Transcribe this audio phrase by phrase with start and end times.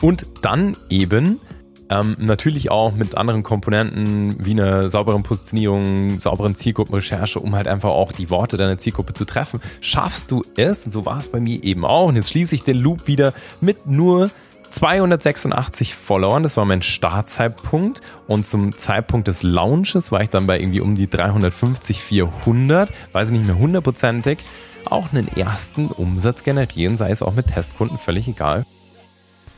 [0.00, 1.40] Und dann eben
[1.90, 7.90] ähm, natürlich auch mit anderen Komponenten wie einer sauberen Positionierung, sauberen Zielgruppenrecherche, um halt einfach
[7.90, 9.60] auch die Worte deiner Zielgruppe zu treffen.
[9.80, 12.64] Schaffst du es, und so war es bei mir eben auch, und jetzt schließe ich
[12.64, 14.30] den Loop wieder mit nur
[14.70, 18.02] 286 Followern, das war mein Startzeitpunkt.
[18.26, 23.30] Und zum Zeitpunkt des Launches war ich dann bei irgendwie um die 350, 400, weiß
[23.30, 24.38] ich nicht mehr hundertprozentig,
[24.84, 28.66] auch einen ersten Umsatz generieren, sei es auch mit Testkunden, völlig egal.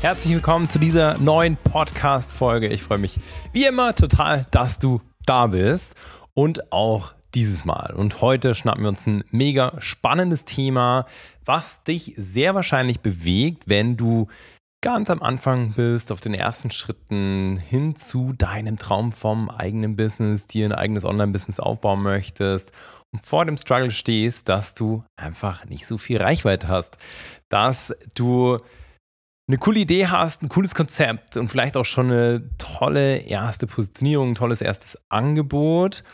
[0.00, 2.68] Herzlich willkommen zu dieser neuen Podcast-Folge.
[2.68, 3.18] Ich freue mich
[3.52, 5.94] wie immer total, dass du da bist
[6.34, 7.92] und auch dieses Mal.
[7.94, 11.04] Und heute schnappen wir uns ein mega spannendes Thema,
[11.44, 14.28] was dich sehr wahrscheinlich bewegt, wenn du
[14.80, 20.46] ganz am Anfang bist, auf den ersten Schritten hin zu deinem Traum vom eigenen Business,
[20.46, 22.70] dir ein eigenes Online-Business aufbauen möchtest
[23.22, 26.96] vor dem Struggle stehst, dass du einfach nicht so viel Reichweite hast,
[27.48, 28.58] dass du
[29.48, 34.30] eine coole Idee hast, ein cooles Konzept und vielleicht auch schon eine tolle erste Positionierung,
[34.30, 36.04] ein tolles erstes Angebot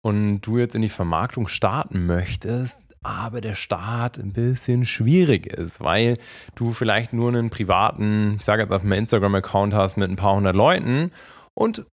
[0.00, 5.80] und du jetzt in die Vermarktung starten möchtest, aber der Start ein bisschen schwierig ist,
[5.80, 6.18] weil
[6.54, 10.36] du vielleicht nur einen privaten, ich sage jetzt auf meinem Instagram-Account hast mit ein paar
[10.36, 11.10] hundert Leuten
[11.54, 11.84] und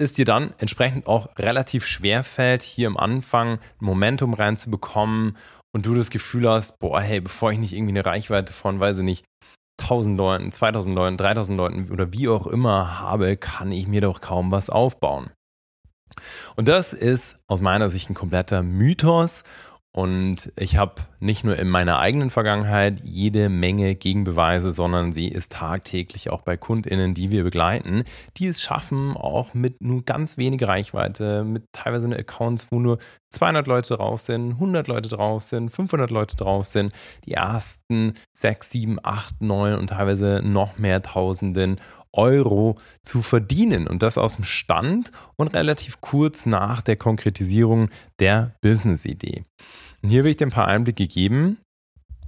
[0.00, 5.36] es dir dann entsprechend auch relativ schwer fällt, hier am Anfang Momentum reinzubekommen
[5.74, 8.98] und du das Gefühl hast, boah, hey, bevor ich nicht irgendwie eine Reichweite von, weiß
[8.98, 9.24] ich nicht,
[9.80, 14.20] 1000 Leuten, 2000 Leuten, 3000 Leuten oder wie auch immer habe, kann ich mir doch
[14.20, 15.30] kaum was aufbauen.
[16.56, 19.44] Und das ist aus meiner Sicht ein kompletter Mythos
[19.92, 25.52] und ich habe nicht nur in meiner eigenen Vergangenheit jede Menge Gegenbeweise, sondern sie ist
[25.52, 28.04] tagtäglich auch bei KundInnen, die wir begleiten,
[28.36, 32.98] die es schaffen, auch mit nur ganz wenig Reichweite, mit teilweise Accounts, wo nur
[33.30, 36.92] 200 Leute drauf sind, 100 Leute drauf sind, 500 Leute drauf sind,
[37.24, 41.76] die ersten 6, 7, 8, 9 und teilweise noch mehr Tausenden
[42.12, 43.86] Euro zu verdienen.
[43.86, 49.44] Und das aus dem Stand und relativ kurz nach der Konkretisierung der Business-Idee.
[50.02, 51.58] Und hier will ich dir ein paar Einblicke geben,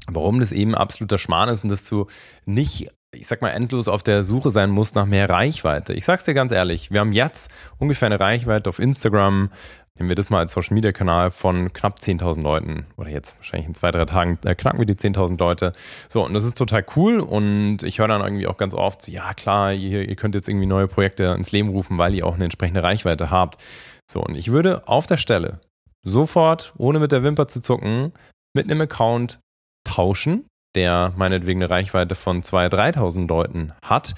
[0.06, 2.06] warum das eben absoluter Schmarrn ist und dass du
[2.44, 5.92] nicht, ich sag mal, endlos auf der Suche sein musst nach mehr Reichweite.
[5.92, 9.50] Ich sag's dir ganz ehrlich, wir haben jetzt ungefähr eine Reichweite auf Instagram,
[10.00, 13.68] nehmen wir das mal als Social Media Kanal von knapp 10.000 Leuten oder jetzt wahrscheinlich
[13.68, 15.72] in zwei, drei Tagen äh, knacken wir die 10.000 Leute.
[16.08, 19.12] So, und das ist total cool und ich höre dann irgendwie auch ganz oft, so,
[19.12, 22.34] ja klar, ihr, ihr könnt jetzt irgendwie neue Projekte ins Leben rufen, weil ihr auch
[22.34, 23.60] eine entsprechende Reichweite habt.
[24.10, 25.60] So, und ich würde auf der Stelle
[26.02, 28.12] sofort, ohne mit der Wimper zu zucken,
[28.54, 29.38] mit einem Account
[29.84, 34.14] tauschen, der meinetwegen eine Reichweite von 2.000, 3.000 Leuten hat,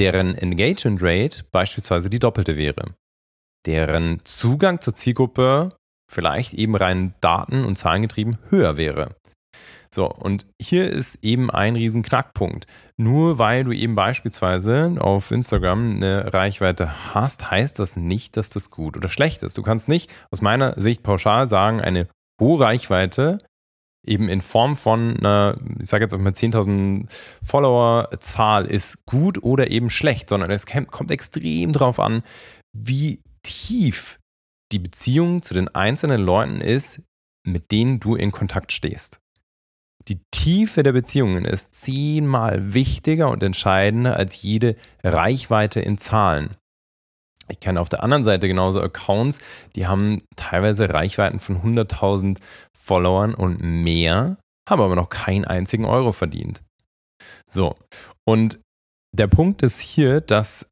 [0.00, 2.94] deren Engagement Rate beispielsweise die doppelte wäre,
[3.66, 5.70] deren Zugang zur Zielgruppe
[6.10, 9.14] vielleicht eben rein daten- und zahlengetrieben höher wäre.
[9.92, 12.66] So, und hier ist eben ein riesen Knackpunkt.
[12.96, 18.70] Nur weil du eben beispielsweise auf Instagram eine Reichweite hast, heißt das nicht, dass das
[18.70, 19.58] gut oder schlecht ist.
[19.58, 22.06] Du kannst nicht aus meiner Sicht pauschal sagen, eine
[22.40, 23.38] hohe Reichweite
[24.06, 27.06] eben in Form von einer, ich sage jetzt auch mal 10.000
[27.42, 32.22] Follower-Zahl ist gut oder eben schlecht, sondern es kommt extrem darauf an,
[32.72, 34.18] wie tief
[34.72, 37.00] die Beziehung zu den einzelnen Leuten ist,
[37.46, 39.18] mit denen du in Kontakt stehst.
[40.08, 46.56] Die Tiefe der Beziehungen ist zehnmal wichtiger und entscheidender als jede Reichweite in Zahlen.
[47.48, 49.40] Ich kenne auf der anderen Seite genauso Accounts,
[49.74, 52.38] die haben teilweise Reichweiten von 100.000
[52.76, 54.38] Followern und mehr,
[54.68, 56.62] haben aber noch keinen einzigen Euro verdient.
[57.50, 57.76] So,
[58.24, 58.60] und
[59.12, 60.66] der Punkt ist hier, dass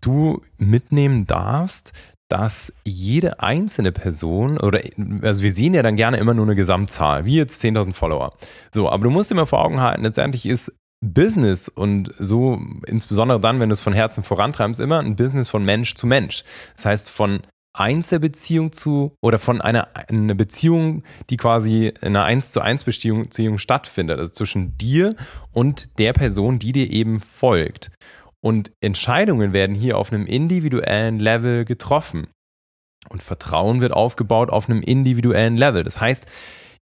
[0.00, 1.92] du mitnehmen darfst,
[2.28, 4.80] dass jede einzelne Person, oder
[5.20, 8.30] also wir sehen ja dann gerne immer nur eine Gesamtzahl, wie jetzt 10.000 Follower.
[8.72, 10.72] So, aber du musst immer vor Augen halten, letztendlich ist
[11.04, 15.64] Business und so, insbesondere dann, wenn du es von Herzen vorantreibst, immer ein Business von
[15.64, 16.44] Mensch zu Mensch.
[16.76, 17.40] Das heißt, von
[17.74, 23.58] Einzelbeziehung zu oder von einer eine Beziehung, die quasi in einer 1 zu 1 Beziehung
[23.58, 25.16] stattfindet, also zwischen dir
[25.52, 27.90] und der Person, die dir eben folgt.
[28.44, 32.26] Und Entscheidungen werden hier auf einem individuellen Level getroffen.
[33.08, 35.84] Und Vertrauen wird aufgebaut auf einem individuellen Level.
[35.84, 36.26] Das heißt,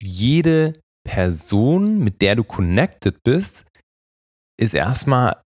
[0.02, 0.74] jede
[1.06, 3.66] Person, mit der du connected bist,
[4.60, 5.42] ist erstmal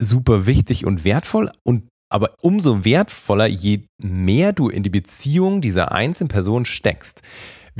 [0.00, 5.92] super wichtig und wertvoll und aber umso wertvoller, je mehr du in die Beziehung dieser
[5.92, 7.22] einzelnen Person steckst.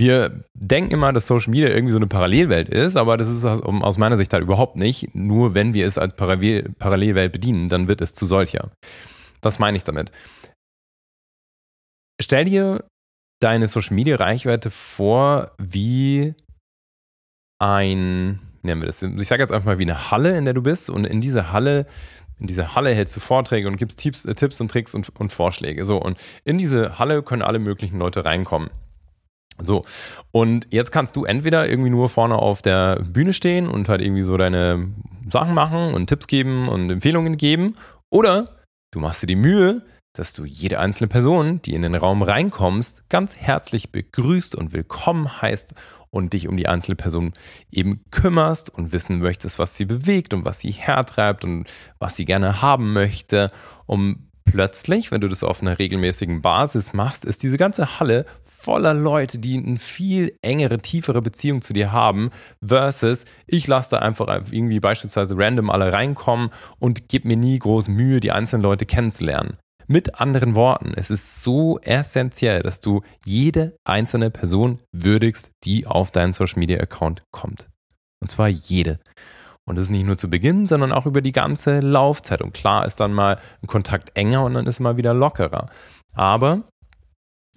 [0.00, 3.99] Wir denken immer, dass Social Media irgendwie so eine Parallelwelt ist, aber das ist aus,
[3.99, 5.14] meiner Sicht halt überhaupt nicht.
[5.14, 8.70] Nur wenn wir es als Parallelwelt bedienen, dann wird es zu solcher.
[9.43, 10.11] Was meine ich damit?
[12.19, 12.88] Stell dir
[13.41, 16.35] deine Social Media Reichweite vor wie
[17.58, 20.62] ein, nennen wir das, ich sage jetzt einfach mal wie eine Halle, in der du
[20.62, 21.87] bist und in dieser Halle
[22.38, 25.31] in dieser Halle hältst du Vorträge und gibst Tipps, äh, Tipps und Tricks und, und
[25.31, 25.85] Vorschläge.
[25.85, 28.70] So, und in diese Halle können alle möglichen Leute reinkommen.
[29.65, 29.85] So,
[30.33, 34.23] und jetzt kannst du entweder irgendwie nur vorne auf der Bühne stehen und halt irgendwie
[34.23, 34.89] so deine
[35.31, 37.77] Sachen machen und Tipps geben und Empfehlungen geben,
[38.11, 38.47] oder
[38.91, 43.09] du machst dir die Mühe, dass du jede einzelne Person, die in den Raum reinkommst,
[43.09, 45.75] ganz herzlich begrüßt und willkommen heißt
[46.11, 47.33] und dich um die einzelne Person
[47.71, 51.69] eben kümmerst und wissen möchtest, was sie bewegt und was sie hertreibt und
[52.01, 53.53] was sie gerne haben möchte,
[53.87, 58.27] um plötzlich, wenn du das auf einer regelmäßigen Basis machst, ist diese ganze Halle
[58.62, 62.31] voller Leute, die eine viel engere, tiefere Beziehung zu dir haben,
[62.62, 67.89] versus ich lasse da einfach irgendwie beispielsweise random alle reinkommen und gebe mir nie groß
[67.89, 69.57] Mühe, die einzelnen Leute kennenzulernen.
[69.87, 76.13] Mit anderen Worten, es ist so essentiell, dass du jede einzelne Person würdigst, die auf
[76.13, 77.69] deinen Social Media Account kommt.
[78.21, 79.01] Und zwar jede.
[79.67, 82.43] Und das ist nicht nur zu Beginn, sondern auch über die ganze Laufzeit.
[82.43, 85.67] Und klar ist dann mal ein Kontakt enger und dann ist mal wieder lockerer.
[86.13, 86.63] Aber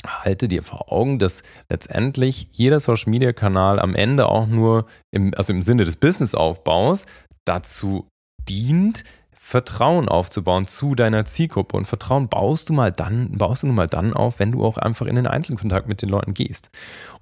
[0.05, 5.33] halte dir vor Augen, dass letztendlich jeder Social Media Kanal am Ende auch nur im,
[5.35, 7.05] also im Sinne des Businessaufbaus
[7.45, 8.07] dazu
[8.47, 11.75] dient, Vertrauen aufzubauen zu deiner Zielgruppe.
[11.75, 14.77] Und Vertrauen baust du mal dann, baust du nun mal dann auf, wenn du auch
[14.77, 16.69] einfach in den Einzelkontakt mit den Leuten gehst.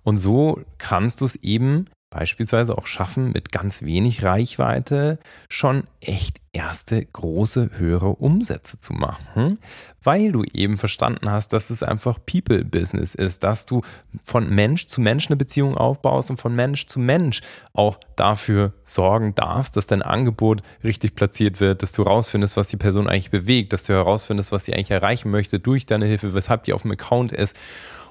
[0.03, 5.17] Und so kannst du es eben beispielsweise auch schaffen, mit ganz wenig Reichweite
[5.47, 9.59] schon echt erste große, höhere Umsätze zu machen,
[10.03, 13.81] weil du eben verstanden hast, dass es einfach People-Business ist, dass du
[14.25, 17.41] von Mensch zu Mensch eine Beziehung aufbaust und von Mensch zu Mensch
[17.71, 22.77] auch dafür sorgen darfst, dass dein Angebot richtig platziert wird, dass du herausfindest, was die
[22.77, 26.65] Person eigentlich bewegt, dass du herausfindest, was sie eigentlich erreichen möchte durch deine Hilfe, weshalb
[26.65, 27.55] die auf dem Account ist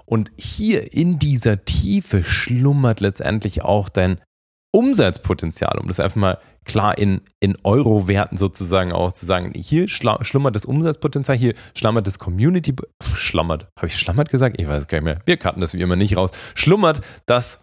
[0.05, 4.21] und hier in dieser Tiefe schlummert letztendlich auch dein
[4.73, 9.53] Umsatzpotenzial, um das einfach mal klar in, in Euro-Werten sozusagen auch zu sagen.
[9.55, 12.75] Hier schlummert das Umsatzpotenzial, hier schlummert das Community,
[13.15, 14.61] schlummert, habe ich schlummert gesagt?
[14.61, 15.21] Ich weiß gar nicht mehr.
[15.25, 16.31] Wir cutten das wie immer nicht raus.
[16.55, 17.59] Schlummert das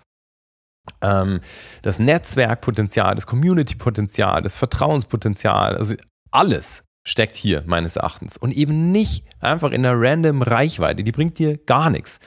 [1.01, 1.41] ähm,
[1.81, 5.95] das Netzwerkpotenzial, das Community-Potenzial, das Vertrauenspotenzial, also
[6.31, 8.37] alles steckt hier meines Erachtens.
[8.37, 11.03] Und eben nicht einfach in einer random Reichweite.
[11.03, 12.19] Die bringt dir gar nichts.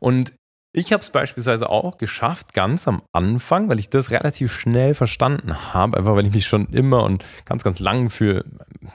[0.00, 0.34] Und
[0.72, 5.72] ich habe es beispielsweise auch geschafft, ganz am Anfang, weil ich das relativ schnell verstanden
[5.72, 8.44] habe, einfach weil ich mich schon immer und ganz, ganz lang für,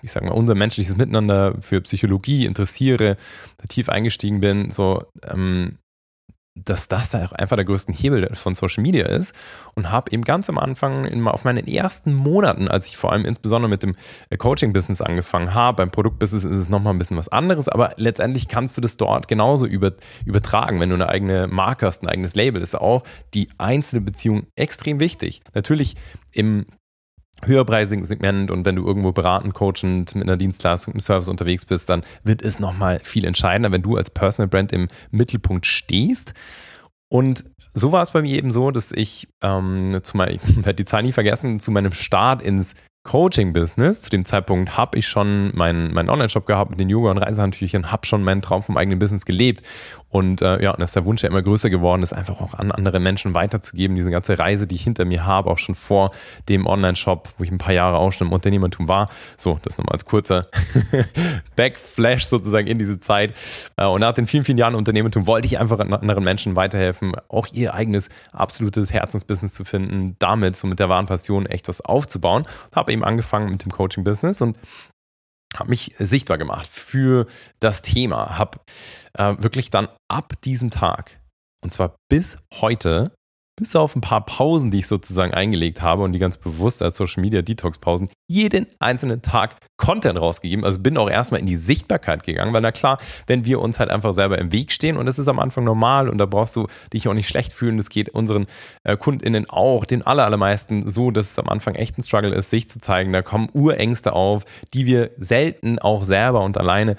[0.02, 3.16] ich sag mal, unser menschliches Miteinander, für Psychologie interessiere,
[3.60, 5.78] da tief eingestiegen bin, so ähm,
[6.56, 9.34] dass das da auch einfach der größte Hebel von Social Media ist
[9.76, 13.26] und habe eben ganz am Anfang in, auf meinen ersten Monaten, als ich vor allem
[13.26, 13.96] insbesondere mit dem
[14.30, 18.48] äh, Coaching-Business angefangen habe, beim Produktbusiness ist es nochmal ein bisschen was anderes, aber letztendlich
[18.48, 19.94] kannst du das dort genauso über,
[20.26, 23.04] übertragen, wenn du eine eigene Marke hast, ein eigenes Label, ist auch
[23.34, 25.42] die einzelne Beziehung extrem wichtig.
[25.54, 25.96] Natürlich
[26.32, 26.66] im
[27.46, 31.90] höherpreisigen Segment und wenn du irgendwo beratend, coachend mit einer Dienstleistung, einem Service unterwegs bist,
[31.90, 36.34] dann wird es nochmal viel entscheidender, wenn du als Personal Brand im Mittelpunkt stehst.
[37.10, 40.76] Und so war es bei mir eben so, dass ich ähm, zu meinem, ich werde
[40.76, 44.04] die Zahl nie vergessen, zu meinem Start ins Coaching-Business.
[44.04, 47.92] Zu dem Zeitpunkt habe ich schon meinen, meinen Online-Shop gehabt mit den Yoga- und Reisehandtüchern,
[47.92, 49.64] habe schon meinen Traum vom eigenen Business gelebt.
[50.10, 52.72] Und äh, ja, und ist der Wunsch ja immer größer geworden, das einfach auch an
[52.72, 53.96] andere Menschen weiterzugeben.
[53.96, 56.12] Diese ganze Reise, die ich hinter mir habe, auch schon vor
[56.48, 59.08] dem Online-Shop, wo ich ein paar Jahre auch schon im Unternehmertum war.
[59.38, 60.48] So, das nochmal als kurzer
[61.56, 63.34] Backflash sozusagen in diese Zeit.
[63.78, 67.48] Äh, und nach den vielen, vielen Jahren Unternehmertum wollte ich einfach anderen Menschen weiterhelfen, auch
[67.54, 72.46] ihr eigenes absolutes Herzensbusiness zu finden, damit so mit der wahren Passion echt was aufzubauen.
[72.74, 74.58] Habe eben angefangen mit dem Coaching-Business und
[75.56, 77.26] habe mich sichtbar gemacht für
[77.60, 78.60] das Thema, habe
[79.14, 81.20] äh, wirklich dann ab diesem Tag,
[81.62, 83.12] und zwar bis heute,
[83.60, 86.96] bis auf ein paar Pausen, die ich sozusagen eingelegt habe und die ganz bewusst als
[86.96, 90.64] Social Media Detox Pausen, jeden einzelnen Tag Content rausgegeben.
[90.64, 93.90] Also bin auch erstmal in die Sichtbarkeit gegangen, weil na klar, wenn wir uns halt
[93.90, 96.68] einfach selber im Weg stehen und das ist am Anfang normal und da brauchst du
[96.94, 98.48] dich auch nicht schlecht fühlen, das geht unseren
[98.84, 102.70] äh, KundInnen auch, den allermeisten so, dass es am Anfang echt ein Struggle ist, sich
[102.70, 103.12] zu zeigen.
[103.12, 106.96] Da kommen Urängste auf, die wir selten auch selber und alleine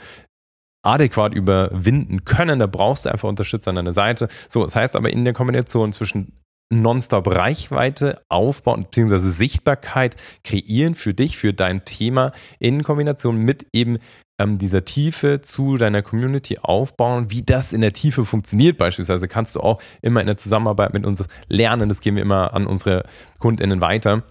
[0.83, 2.59] adäquat überwinden können.
[2.59, 4.29] Da brauchst du einfach Unterstützer an deiner Seite.
[4.49, 6.40] So, das heißt aber in der Kombination zwischen
[6.73, 9.19] nonstop Reichweite aufbauen bzw.
[9.19, 13.99] Sichtbarkeit kreieren für dich, für dein Thema in Kombination mit eben
[14.41, 17.31] ähm, dieser Tiefe zu deiner Community aufbauen.
[17.31, 21.05] Wie das in der Tiefe funktioniert beispielsweise, kannst du auch immer in der Zusammenarbeit mit
[21.05, 21.89] uns lernen.
[21.89, 23.05] Das geben wir immer an unsere
[23.39, 24.23] KundInnen weiter.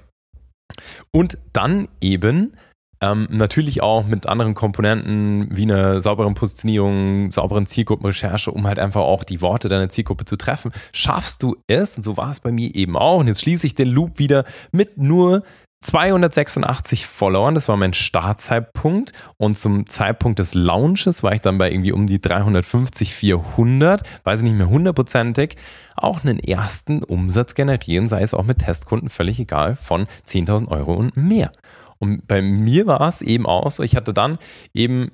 [1.11, 2.53] Und dann eben
[3.01, 9.01] ähm, natürlich auch mit anderen Komponenten wie einer sauberen Positionierung, sauberen Zielgruppenrecherche, um halt einfach
[9.01, 10.71] auch die Worte deiner Zielgruppe zu treffen.
[10.91, 13.75] Schaffst du es, und so war es bei mir eben auch, und jetzt schließe ich
[13.75, 15.43] den Loop wieder mit nur
[15.81, 19.13] 286 Followern, das war mein Startzeitpunkt.
[19.37, 24.39] Und zum Zeitpunkt des Launches war ich dann bei irgendwie um die 350, 400, weiß
[24.39, 25.55] ich nicht mehr hundertprozentig,
[25.95, 30.95] auch einen ersten Umsatz generieren, sei es auch mit Testkunden, völlig egal, von 10.000 Euro
[30.95, 31.51] und mehr.
[31.99, 34.37] Und bei mir war es eben auch so, ich hatte dann
[34.73, 35.11] eben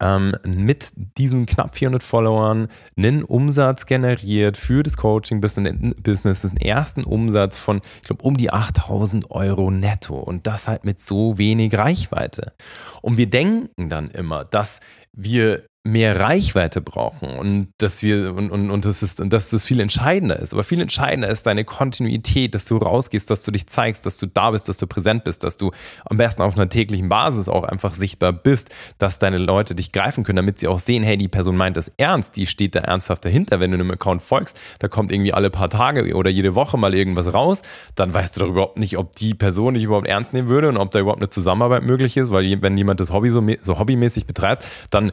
[0.00, 7.56] ähm, mit diesen knapp 400 Followern einen Umsatz generiert für das Coaching-Business, den ersten Umsatz
[7.56, 12.52] von, ich glaube, um die 8000 Euro netto und das halt mit so wenig Reichweite.
[13.00, 14.80] Und wir denken dann immer, dass
[15.12, 19.64] wir mehr Reichweite brauchen und dass wir und, und, und, das ist, und dass das
[19.64, 20.52] viel entscheidender ist.
[20.52, 24.26] Aber viel entscheidender ist deine Kontinuität, dass du rausgehst, dass du dich zeigst, dass du
[24.26, 25.70] da bist, dass du präsent bist, dass du
[26.04, 30.24] am besten auf einer täglichen Basis auch einfach sichtbar bist, dass deine Leute dich greifen
[30.24, 33.24] können, damit sie auch sehen, hey, die Person meint das ernst, die steht da ernsthaft
[33.24, 33.60] dahinter.
[33.60, 36.94] Wenn du einem Account folgst, da kommt irgendwie alle paar Tage oder jede Woche mal
[36.94, 37.62] irgendwas raus,
[37.94, 40.76] dann weißt du doch überhaupt nicht, ob die Person dich überhaupt ernst nehmen würde und
[40.76, 44.26] ob da überhaupt eine Zusammenarbeit möglich ist, weil wenn jemand das Hobby so, so hobbymäßig
[44.26, 45.12] betreibt, dann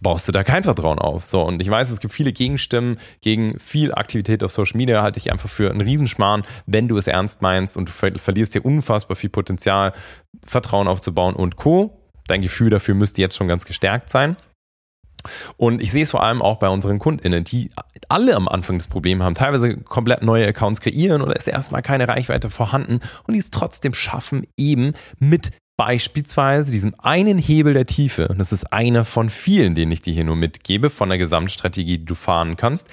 [0.00, 1.26] baust du da kein Vertrauen auf.
[1.26, 5.18] So, und ich weiß, es gibt viele Gegenstimmen gegen viel Aktivität auf Social Media, halte
[5.18, 8.64] ich einfach für einen Riesenschmarrn, wenn du es ernst meinst und du ver verlierst dir
[8.64, 9.92] unfassbar viel Potenzial,
[10.44, 11.96] Vertrauen aufzubauen und Co.
[12.26, 14.36] Dein Gefühl dafür müsste jetzt schon ganz gestärkt sein.
[15.56, 17.70] Und ich sehe es vor allem auch bei unseren KundInnen, die
[18.08, 22.08] alle am Anfang das Problem haben, teilweise komplett neue Accounts kreieren oder ist erstmal keine
[22.08, 28.28] Reichweite vorhanden und die es trotzdem schaffen, eben mit beispielsweise diesen einen Hebel der Tiefe,
[28.28, 31.96] und das ist einer von vielen, den ich dir hier nur mitgebe, von der Gesamtstrategie,
[31.96, 32.86] die du fahren kannst,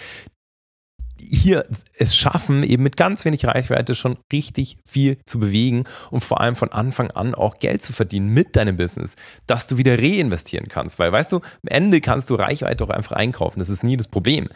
[1.19, 1.65] hier
[1.97, 6.55] es schaffen, eben mit ganz wenig Reichweite schon richtig viel zu bewegen und vor allem
[6.55, 9.17] von Anfang an auch Geld zu verdienen mit deinem Business,
[9.47, 10.97] dass du wieder reinvestieren kannst.
[10.97, 13.59] Weil, weißt du, am Ende kannst du Reichweite auch einfach einkaufen.
[13.59, 14.47] Das ist nie das Problem.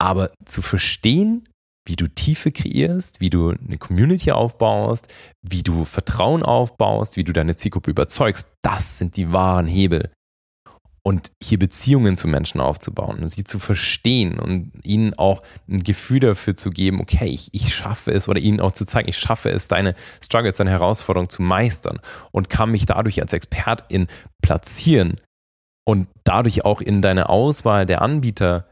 [0.00, 1.44] Aber zu verstehen,
[1.88, 5.08] wie du Tiefe kreierst, wie du eine Community aufbaust,
[5.42, 8.46] wie du Vertrauen aufbaust, wie du deine Zielgruppe überzeugst.
[8.62, 10.10] Das sind die wahren Hebel.
[11.02, 16.54] Und hier Beziehungen zu Menschen aufzubauen sie zu verstehen und ihnen auch ein Gefühl dafür
[16.54, 19.68] zu geben, okay, ich, ich schaffe es oder ihnen auch zu zeigen, ich schaffe es,
[19.68, 24.08] deine Struggles, deine Herausforderungen zu meistern und kann mich dadurch als Expertin
[24.42, 25.18] platzieren
[25.86, 28.68] und dadurch auch in deine Auswahl der Anbieter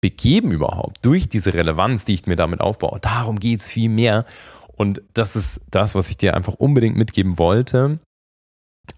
[0.00, 3.00] begeben überhaupt durch diese Relevanz, die ich mir damit aufbaue.
[3.00, 4.24] Darum geht es viel mehr.
[4.76, 7.98] Und das ist das, was ich dir einfach unbedingt mitgeben wollte.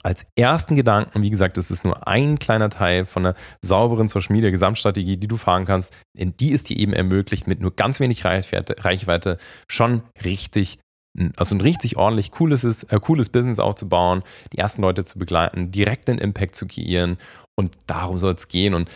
[0.03, 4.35] Als ersten Gedanken, wie gesagt, das ist nur ein kleiner Teil von einer sauberen Social
[4.35, 5.93] Media Gesamtstrategie, die du fahren kannst.
[6.17, 10.79] In die ist dir eben ermöglicht, mit nur ganz wenig Reichweite, schon richtig
[11.37, 16.09] also ein richtig ordentlich cooles, äh, cooles Business aufzubauen, die ersten Leute zu begleiten, direkt
[16.09, 17.19] einen Impact zu kreieren
[17.55, 18.75] und darum soll es gehen.
[18.75, 18.89] Und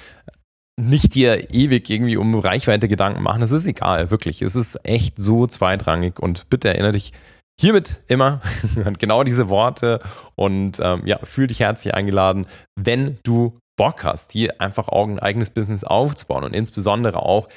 [0.79, 3.43] nicht dir ewig irgendwie um Reichweite Gedanken machen.
[3.43, 4.43] Es ist egal, wirklich.
[4.43, 7.13] Es ist echt so zweitrangig und bitte erinnere dich
[7.59, 8.43] hiermit immer
[8.85, 10.01] an genau diese Worte
[10.35, 12.47] und ähm, ja, fühl dich herzlich eingeladen,
[12.79, 17.49] wenn du Bock hast, hier einfach auch ein eigenes Business aufzubauen und insbesondere auch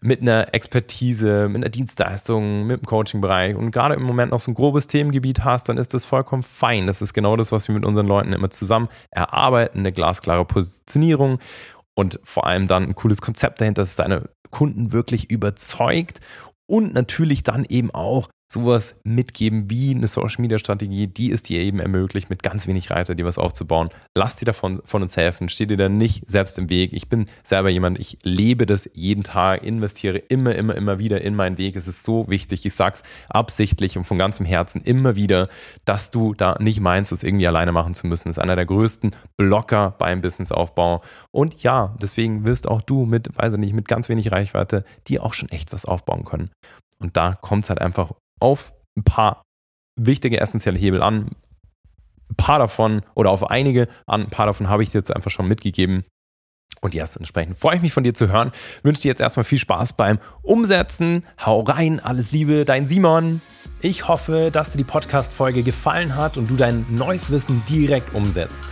[0.00, 4.50] mit einer Expertise, mit einer Dienstleistung, mit dem Coaching-Bereich und gerade im Moment noch so
[4.50, 6.88] ein grobes Themengebiet hast, dann ist das vollkommen fein.
[6.88, 11.38] Das ist genau das, was wir mit unseren Leuten immer zusammen erarbeiten, eine glasklare Positionierung
[11.94, 16.20] und vor allem dann ein cooles Konzept dahinter, dass deine Kunden wirklich überzeugt
[16.66, 21.60] und natürlich dann eben auch sowas mitgeben wie eine Social Media Strategie, die es dir
[21.60, 23.88] eben ermöglicht, mit ganz wenig Reiter dir was aufzubauen.
[24.14, 26.92] Lass dir davon von uns helfen, steh dir da nicht selbst im Weg.
[26.92, 31.34] Ich bin selber jemand, ich lebe das jeden Tag, investiere immer, immer, immer wieder in
[31.34, 31.76] meinen Weg.
[31.76, 32.66] Es ist so wichtig.
[32.66, 35.48] Ich sag's absichtlich und von ganzem Herzen immer wieder,
[35.86, 38.28] dass du da nicht meinst, das irgendwie alleine machen zu müssen.
[38.28, 41.02] Das ist einer der größten Blocker beim Businessaufbau.
[41.30, 45.24] Und ja, deswegen wirst auch du mit, weiß ich nicht, mit ganz wenig Reichweite dir
[45.24, 46.50] auch schon echt was aufbauen können.
[47.02, 49.42] Und da kommt es halt einfach auf ein paar
[49.98, 51.30] wichtige essentielle Hebel an.
[52.30, 55.30] Ein paar davon oder auf einige an, ein paar davon habe ich dir jetzt einfach
[55.30, 56.04] schon mitgegeben.
[56.80, 58.50] Und jetzt entsprechend freue ich mich von dir zu hören.
[58.82, 61.24] Wünsche dir jetzt erstmal viel Spaß beim Umsetzen.
[61.44, 63.40] Hau rein, alles Liebe, dein Simon.
[63.80, 68.71] Ich hoffe, dass dir die Podcast-Folge gefallen hat und du dein neues Wissen direkt umsetzt.